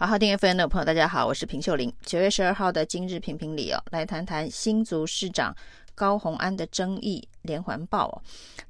[0.00, 1.92] 好好听 FM 的朋友，大家好，我是平秀玲。
[2.06, 5.54] 九月十二号的今日评评理哦，来谈谈新竹市长
[5.94, 8.22] 高虹安的争议连环爆哦。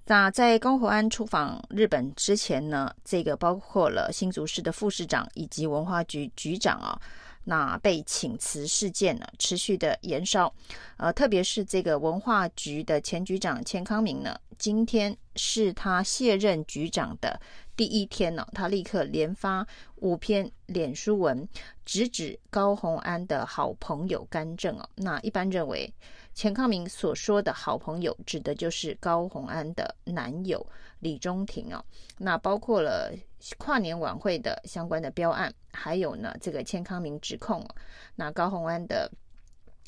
[0.07, 7.01] 那在高虹安出访日本之前呢，这个包括了新竹市的副市长以及文化局局长啊、哦，
[7.45, 10.53] 那被请辞事件呢持续的延烧。
[10.97, 17.41] 呃，特别是这个文化局的前局长钱康明呢，今天是他卸任局长的
[17.81, 19.67] 第一天呢，他立刻连发
[19.97, 21.49] 五篇脸书文，
[21.83, 24.87] 直指高虹安的好朋友干政哦。
[24.97, 25.91] 那一般认为，
[26.35, 30.67] 钱康明所说的好朋友，指的就是高虹安的男友
[30.99, 31.83] 李中庭哦。
[32.19, 33.15] 那包括了
[33.57, 37.67] 跨年晚会的相关的标案，还有呢，这个钱康明指控，
[38.15, 39.11] 那高虹安的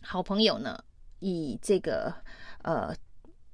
[0.00, 0.82] 好朋友呢，
[1.18, 2.10] 以这个
[2.62, 2.96] 呃。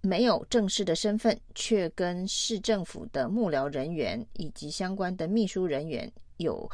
[0.01, 6.71] 没有正式的身份，却跟市政府的幕僚人员以及相关的秘书人员有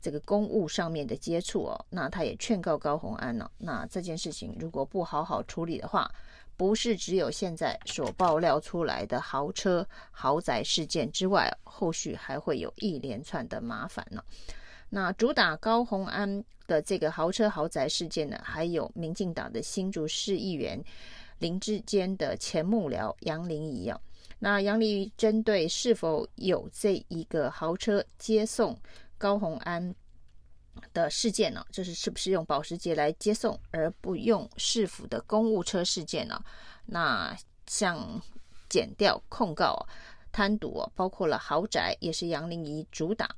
[0.00, 1.86] 这个公务上面的接触哦。
[1.90, 6.08] 那他也劝告高虹安呢、那这件事情如果不好好处理的话，
[6.56, 14.22] 不是只有现在所爆料出来的豪车豪宅事件之外，后续还会有一连串的麻烦呢、
[14.88, 20.80] 那主打高虹安的这个豪车豪宅事件呢，还有民进党的新竹市议员。
[21.38, 24.00] 林智坚的前幕僚杨林仪啊，
[24.38, 28.76] 那杨林仪针对是否有这一个豪车接送
[29.16, 29.94] 高虹安
[30.92, 31.64] 的事件呢？
[31.72, 36.42] 就是是不是用保时捷来接送，而不用市府的公务车事件呢？
[36.86, 37.36] 那
[37.66, 38.20] 像
[38.68, 39.86] 减掉控告
[40.30, 43.28] 贪渎，包括了豪宅，也是杨林仪主打。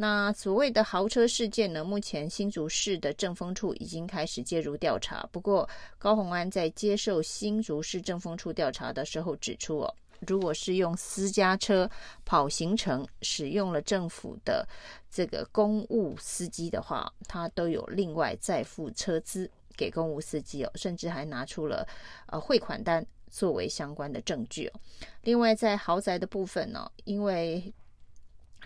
[0.00, 5.28] 那所谓的豪车事件呢，目前新竹市的政风处已经开始介入调查。
[5.32, 5.68] 不过
[5.98, 11.90] 高虹安在接受新竹市政风处调查的时候指出，哦，如果是用私家车
[12.24, 14.64] 跑行程，使用了政府的
[15.10, 21.84] 这个公务司机的话，他都有另外再付车资给公务司机哦，甚至还拿出了
[22.26, 24.80] 呃汇款单作为相关的证据哦。
[25.22, 27.74] 另外在豪宅的部分呢，因为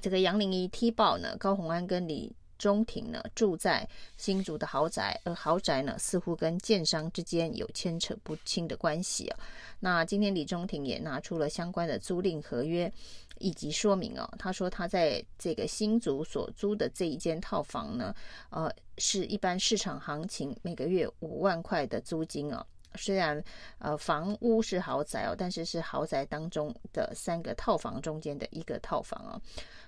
[0.03, 9.39] 这个杨玲仪踢爆呢，高虹安跟李中庭呢住在新竹的豪宅，而豪宅呢似乎跟建商之间有牵扯不清的关系啊。
[9.79, 12.93] 那今天李中庭也拿出了相关的租赁合约
[13.39, 18.13] 以及说明哦，他说他在这个新竹所租的这一间套房呢，
[18.51, 22.67] 呃，是一般市场行情每个月五万块的租金哦。
[22.95, 23.43] 虽然
[23.79, 29.41] 呃房屋是豪宅哦，但是是豪宅当中的三个套房中间的一个套房哦。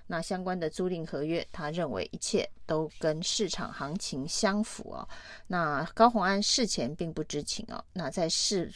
[0.07, 5.07] 那相关的租赁合约，他认为一切都跟市场行情相符哦。
[5.47, 7.83] 那高虹安事前并不知情哦。
[7.93, 8.71] 那在事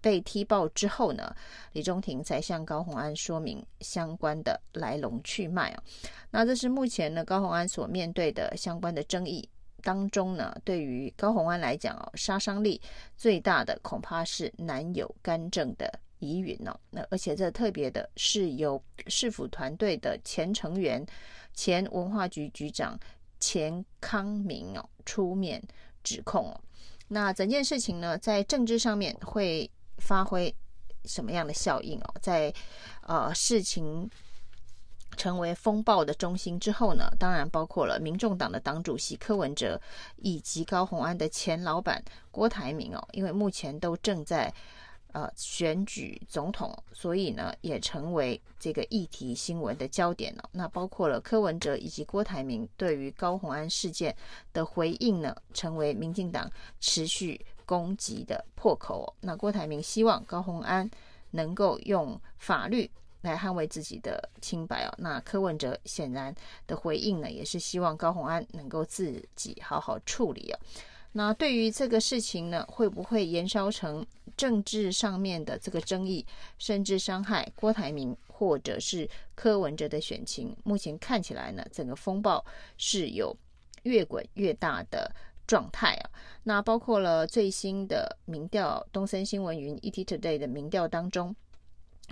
[0.00, 1.32] 被踢爆之后呢，
[1.72, 5.82] 李中庭才向高虹安说明相关的来龙去脉哦。
[6.32, 9.48] 那这是目前呢高虹安所面对的相关的争议
[9.82, 12.80] 当中呢，对于高虹安来讲哦，杀伤力
[13.16, 16.00] 最大的恐怕是男友干政的。
[16.24, 21.04] 疑云哦，那而且这特别的是由市府团队的前成员、
[21.52, 22.96] 前文化局局长
[23.40, 25.60] 钱康明哦出面
[26.04, 26.60] 指控哦。
[27.08, 30.54] 那整件事情呢，在政治上面会发挥
[31.06, 32.14] 什么样的效应哦？
[32.22, 32.54] 在
[33.00, 34.08] 呃事情
[35.16, 39.80] 成为风暴的中心之后呢，当然包括了民众党的党主席柯文哲
[40.16, 44.52] 以及高虹安的前老板郭台铭哦，因为目前都正在。
[45.14, 50.48] 呃，选举总统，所以呢，也成为这个议题新闻的焦点了。
[50.52, 54.16] 那包括了柯文哲以及郭台铭对于高虹安事件
[54.54, 56.50] 的回应呢，成为民进党
[56.80, 59.14] 持续攻击的破口。
[59.20, 60.90] 那郭台铭希望高虹安
[61.32, 62.90] 能够用法律
[63.22, 64.94] 来捍卫自己的清白哦。
[64.98, 66.34] 那柯文哲显然
[66.66, 70.58] 的回应呢，也是希望高虹安能够自己好好处理哦。
[71.14, 76.24] 那对于这个事情呢，会不会延烧成政治上面的这个争议，
[76.58, 80.56] 甚至伤害郭台铭或者是柯文哲的选情？
[80.64, 82.42] 目前看起来呢，整个风暴
[82.78, 83.36] 是有
[83.82, 85.14] 越滚越大的
[85.46, 86.10] 状态啊。
[86.44, 91.36] 那包括了最新的民调，东森新闻云 ETtoday 的民调当中。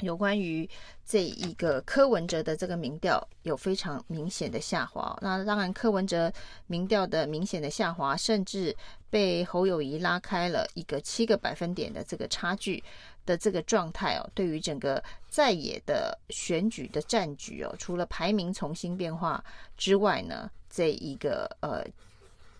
[0.00, 0.68] 有关于
[1.04, 6.32] 这一个柯文哲的这个民调有非常明显的下滑，那当然柯文哲
[6.68, 8.74] 民调的明显的下滑，甚至
[9.10, 12.82] 被侯友谊拉开了一个七个百分点的这个差距
[13.26, 19.44] 的这个状态哦，对于整个在野的选举的战局哦，除了排名重新变化
[19.76, 21.84] 之外呢，这一个呃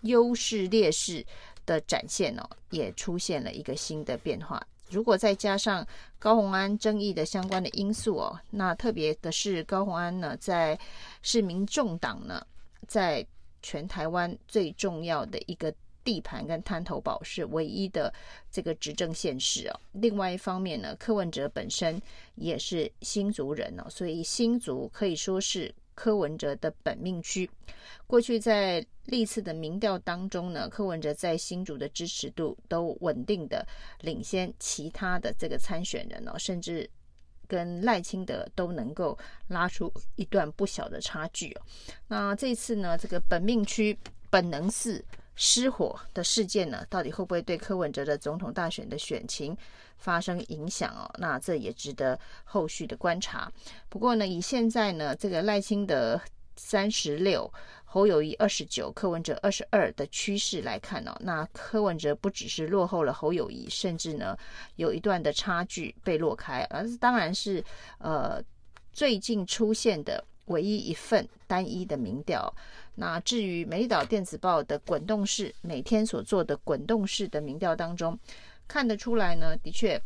[0.01, 1.25] 优势劣势
[1.65, 4.61] 的展现哦，也出现了一个新的变化。
[4.91, 5.87] 如果再加上
[6.19, 10.77] 高虹安争议的相关的因素哦，那特别的是高虹安呢，在
[11.21, 12.45] 是民众党呢，
[12.87, 13.25] 在
[13.63, 15.73] 全台湾最重要的一个
[16.03, 18.13] 地盘跟滩头堡，是唯一的
[18.51, 19.79] 这个执政县市哦。
[19.93, 22.01] 另外一方面呢，柯文哲本身
[22.35, 27.47] 也是新竹人哦，所以新竹可以说是柯文哲的本命区。
[28.07, 33.63] 过去在历次的民调当中呢，柯文哲在新竹的支持度都稳定的
[33.99, 36.89] 领先其他的这个参选人哦，甚至
[37.47, 39.15] 跟赖清德都能够
[39.47, 41.61] 拉出一段不小的差距哦。
[42.07, 43.95] 那这次呢，这个本命区
[44.31, 45.05] 本能是
[45.35, 49.57] 失火的事件呢，到底会不会对柯文哲的总统大选的选情
[49.97, 51.09] 发生影响哦？
[51.17, 53.51] 那这也值得后续的观察。
[53.89, 56.19] 不过呢，以现在呢，这个赖清德
[56.55, 57.51] 三十六，
[57.85, 64.37] 侯友宜二十九，柯文哲二十二的趋势来看哦，那柯文哲不只是落后了侯友宜，甚至呢
[64.75, 67.63] 有一段的差距被落开，而是当然是
[67.97, 68.39] 呃
[68.91, 72.53] 最近出现的唯一一份单一的民调。
[72.95, 78.17] 那至于美丽岛电子报的滚动式每天所做的滚动式的民调当中，
[78.67, 79.99] 看得出来呢，的确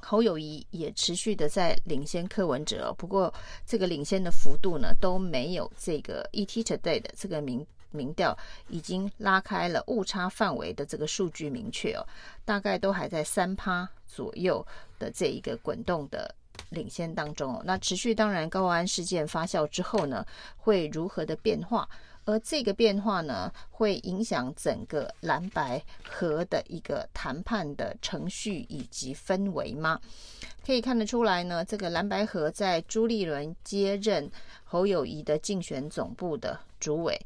[0.00, 3.32] 侯友谊也持续的在领先柯文哲，不过
[3.64, 8.36] 这个领先的幅度呢都没有这个 ET Today 的这个民民调
[8.68, 12.04] 已经拉开了误差范围的这个数据明确哦，
[12.44, 14.66] 大概都还在三趴左右
[14.98, 16.34] 的这一个滚动的。
[16.72, 20.26] 领先当中哦，那持续当然高安事件发酵之后呢，
[20.56, 21.88] 会如何的变化？
[22.24, 30.00] 而这个变化呢，会影响整个蓝白和的一个谈判的程序以及氛围吗？
[30.64, 34.30] 可以看得出来呢，这个蓝白合在朱立伦接任
[34.62, 37.20] 侯友谊的竞选总部的主委，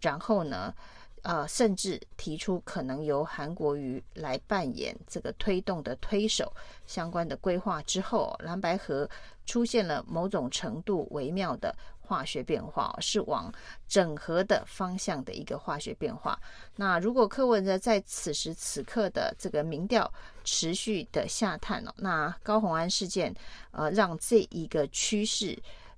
[0.00, 0.74] 然后呢，
[1.22, 6.52] 呃，甚至提出可能由韩国瑜来扮演这个推动的推手
[6.86, 9.08] 相关的规划之后，蓝白合
[9.46, 13.52] 出现了某种程度微妙的化学变化，是往
[13.86, 16.38] 整合的方向的一个化学变化。
[16.74, 23.32] 那如果柯文哲在此时此刻的这个民调持续的下探哦，那高虹安事件
[23.70, 25.56] 呃让这一个趋势。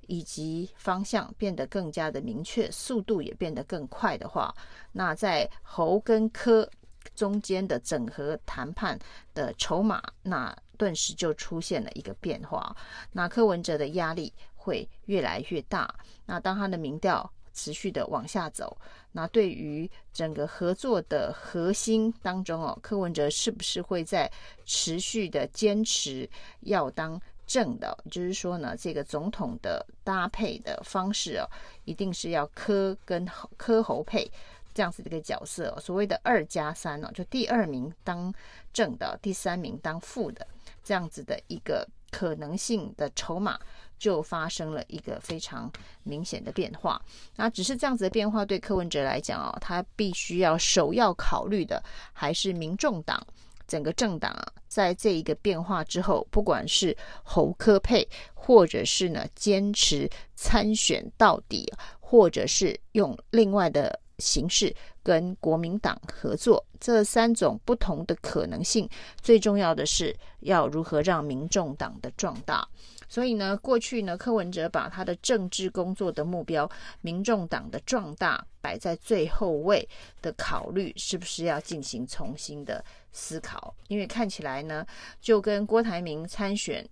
[0.08, 4.54] 以及方向变得更加的明确，速度也变得更快的话，
[4.92, 6.68] 那在侯跟柯
[7.14, 8.98] 中间的整合谈判
[9.34, 12.74] 的筹码，那顿时就出现了一个变化。
[13.12, 15.94] 那柯文哲的压力会越来越大。
[16.26, 18.76] 那当他的民调持续的往下走，
[19.12, 24.30] 那对于整个合作的核心当中哦，柯文哲是不是会在
[24.64, 26.28] 持续的坚持
[26.60, 27.20] 要当？
[27.46, 31.48] 正的，就是说呢，这个总统的搭配的方式哦，
[31.84, 33.26] 一定是要柯跟
[33.56, 34.30] 柯侯配
[34.72, 35.80] 这样子的一个角色哦。
[35.80, 38.32] 所谓的二加三哦，就第二名当
[38.72, 40.46] 正的，第三名当副的，
[40.82, 43.58] 这样子的一个可能性的筹码
[43.98, 45.70] 就发生了一个非常
[46.02, 47.00] 明显的变化。
[47.36, 51.82] 那只是这样子的变化对柯文哲来讲哦，他必须要首要考虑的
[52.12, 53.24] 还是民众党。
[53.66, 68.88] 整个政党啊，在这一个变化之后，不管是侯科佩，或者是呢坚持参选到底，或者是用另外的形式跟国民党合作，这三种不同的可能性，
[69.20, 72.66] 最重要的是要如何让民众党的壮大。
[73.08, 76.68] 所以呢，过去呢，柯文哲把他的政治工作的目标，
[77.00, 79.86] 民众党的壮大摆在最后位
[80.22, 83.74] 的考虑，是不是要进行重新的思考？
[83.88, 84.86] 因为看起来呢，
[85.20, 86.88] 就跟郭台铭参选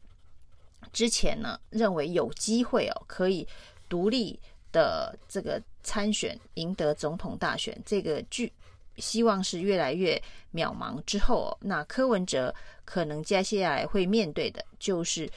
[0.92, 3.46] 之前呢，认为有机会哦，可以
[3.88, 4.38] 独立
[4.70, 8.52] 的这个参选赢得总统大选，这个剧
[8.96, 12.54] 希望是越来越渺茫之后，那柯文哲
[12.84, 15.28] 可能接下来会面对的就是。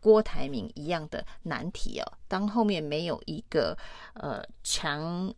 [0.00, 3.76] 郭台铭一样的难题哦，当后面没有一个
[4.14, 5.32] 呃强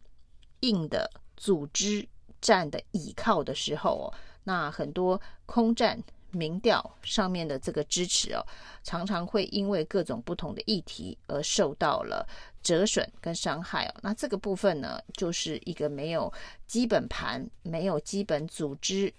[0.61, 2.07] 硬的组织
[2.41, 4.15] 战的倚靠的时候哦，
[4.45, 8.47] 那很多空战民调上面的这个支持哦，
[8.85, 12.25] 常常会因为各种不同的议题而受到了
[12.63, 13.95] 折损跟伤害哦。
[14.03, 16.33] 那这个部分呢，就是一个没有
[16.67, 19.13] 基本盘、没有基本组织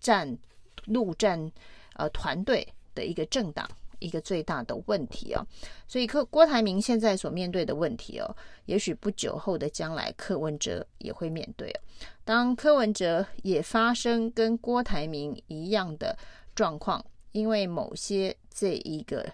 [0.00, 0.38] 战
[0.86, 1.52] 陆战
[1.94, 3.68] 呃团队的一个政党。
[4.00, 5.44] 一个最大的问题哦，
[5.86, 8.36] 所以柯郭台铭现在所面对的问题哦，
[8.66, 11.80] 也许不久后的将来柯文哲也会面对哦。
[12.24, 16.16] 当柯文哲也发生跟郭台铭一样的
[16.54, 19.26] 状况，因为某些这一个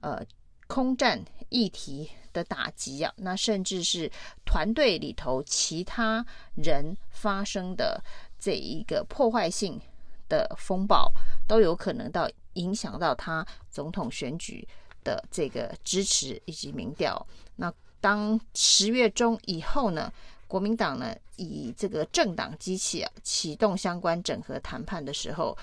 [0.00, 0.20] 呃
[0.66, 4.10] 空战议题的打击啊，那甚至是
[4.44, 6.24] 团队里头其他
[6.56, 8.02] 人发生的
[8.38, 9.80] 这一个破坏性
[10.28, 11.12] 的风暴，
[11.48, 12.28] 都有可能到。
[12.54, 14.66] 影响到他总统选举
[15.04, 17.26] 的这个支持以及民调。
[17.56, 20.12] 那当十月中以后呢，
[20.48, 25.56] 国民党呢以这个政党机器啊启动相关整合谈判的时候，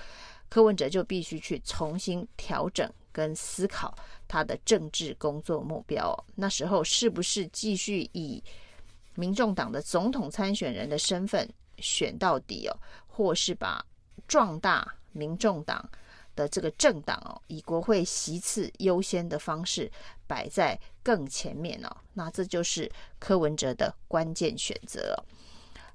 [0.48, 3.94] 柯文哲就必须去重新调整跟思考
[4.26, 6.16] 他的政治工作目标。
[6.34, 8.42] 那时候是不是继续以
[9.14, 13.84] 民众党的总统参选人的身份选到底哦，或是把
[14.26, 15.88] 壮大民众党
[16.34, 19.90] 的这个政党哦，以国会席次优先的方式
[20.26, 25.16] 摆在更前面哦，那这就是柯文哲的关键选择。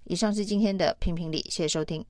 [0.06, 2.06] 以上是今天的评评理，谢谢收听。